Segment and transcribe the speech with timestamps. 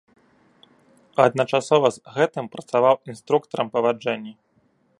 [1.25, 4.33] Адначасова з гэтым працаваў інструктарам па ваджэнні.